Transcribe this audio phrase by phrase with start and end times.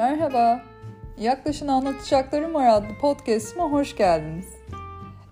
[0.00, 0.60] Merhaba,
[1.18, 4.46] Yaklaşın Anlatacaklarım var adlı podcast'ıma hoş geldiniz.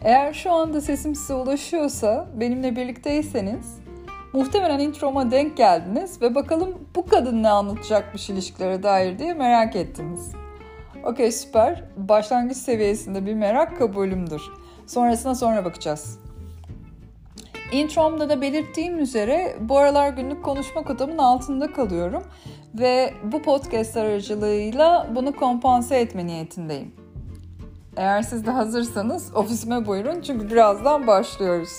[0.00, 3.78] Eğer şu anda sesim size ulaşıyorsa, benimle birlikteyseniz
[4.32, 10.32] muhtemelen introma denk geldiniz ve bakalım bu kadın ne anlatacakmış ilişkilere dair diye merak ettiniz.
[11.04, 14.42] Okey süper, başlangıç seviyesinde bir merak kabulümdür.
[14.86, 16.18] Sonrasına sonra bakacağız.
[17.72, 22.22] Introm'da da belirttiğim üzere bu aralar günlük konuşma kotamın altında kalıyorum
[22.74, 26.94] ve bu podcast aracılığıyla bunu kompanse etme niyetindeyim.
[27.96, 31.70] Eğer siz de hazırsanız ofisime buyurun çünkü birazdan başlıyoruz.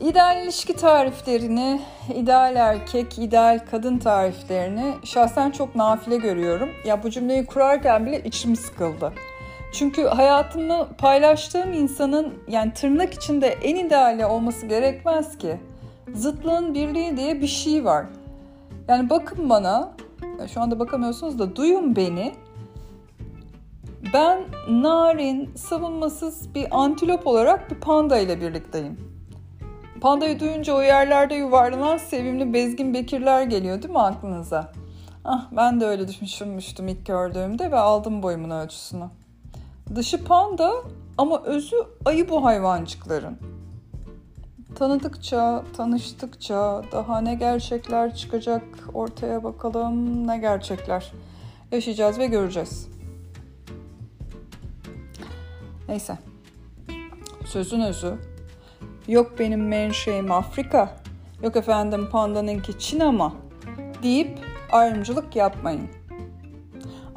[0.00, 1.80] İdeal ilişki tariflerini,
[2.14, 6.68] ideal erkek, ideal kadın tariflerini şahsen çok nafile görüyorum.
[6.86, 9.12] Ya bu cümleyi kurarken bile içim sıkıldı.
[9.72, 15.60] Çünkü hayatımı paylaştığım insanın yani tırnak içinde en ideali olması gerekmez ki.
[16.14, 18.06] Zıtlığın birliği diye bir şey var.
[18.88, 19.92] Yani bakın bana,
[20.54, 22.32] şu anda bakamıyorsunuz da duyun beni.
[24.14, 29.12] Ben narin, savunmasız bir antilop olarak bir panda ile birlikteyim.
[30.00, 34.72] Pandayı duyunca o yerlerde yuvarlanan sevimli bezgin bekirler geliyor değil mi aklınıza?
[35.24, 39.04] Ah ben de öyle düşünmüştüm ilk gördüğümde ve aldım boyumun ölçüsünü.
[39.94, 40.72] Dışı panda
[41.18, 43.38] ama özü ayı bu hayvancıkların.
[44.74, 48.62] Tanıdıkça, tanıştıkça daha ne gerçekler çıkacak
[48.94, 51.12] ortaya bakalım ne gerçekler.
[51.72, 52.88] Yaşayacağız ve göreceğiz.
[55.88, 56.18] Neyse.
[57.46, 58.14] Sözün özü.
[59.08, 60.96] Yok benim menşeim Afrika.
[61.42, 63.32] Yok efendim pandanınki Çin ama
[64.02, 64.38] deyip
[64.72, 66.01] ayrımcılık yapmayın.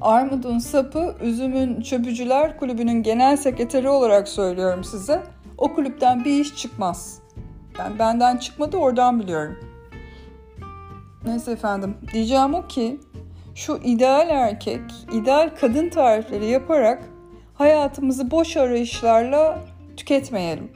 [0.05, 5.23] Armud'un sapı Üzüm'ün Çöpücüler Kulübü'nün genel sekreteri olarak söylüyorum size.
[5.57, 7.21] O kulüpten bir iş çıkmaz.
[7.79, 9.59] Yani benden çıkmadı oradan biliyorum.
[11.25, 12.99] Neyse efendim diyeceğim o ki
[13.55, 14.81] şu ideal erkek,
[15.13, 17.03] ideal kadın tarifleri yaparak
[17.53, 19.59] hayatımızı boş arayışlarla
[19.97, 20.71] tüketmeyelim.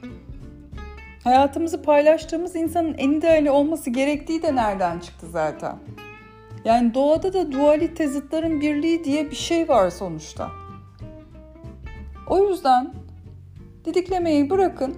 [1.24, 5.76] Hayatımızı paylaştığımız insanın en ideali olması gerektiği de nereden çıktı zaten?
[6.64, 10.50] Yani doğada da dualite zıtların birliği diye bir şey var sonuçta.
[12.26, 12.94] O yüzden
[13.84, 14.96] didiklemeyi bırakın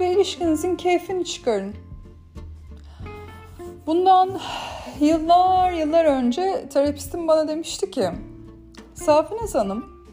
[0.00, 1.74] ve ilişkinizin keyfini çıkarın.
[3.86, 4.40] Bundan
[5.00, 8.08] yıllar yıllar önce terapistim bana demişti ki
[8.94, 10.06] Safines Hanım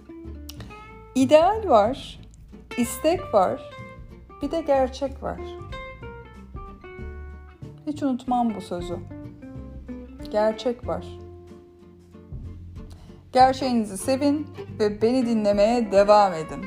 [1.16, 2.20] ideal var,
[2.78, 3.62] istek var,
[4.42, 5.40] bir de gerçek var.
[7.88, 8.98] Hiç unutmam bu sözü
[10.32, 11.06] gerçek var.
[13.34, 14.48] Gerçeğinizi sevin
[14.80, 16.66] ve beni dinlemeye devam edin.